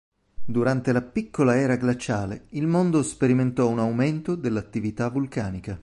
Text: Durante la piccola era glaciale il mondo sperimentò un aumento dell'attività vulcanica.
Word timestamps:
Durante 0.43 0.91
la 0.93 1.03
piccola 1.03 1.55
era 1.57 1.75
glaciale 1.75 2.45
il 2.53 2.65
mondo 2.65 3.03
sperimentò 3.03 3.69
un 3.69 3.77
aumento 3.77 4.33
dell'attività 4.33 5.09
vulcanica. 5.11 5.79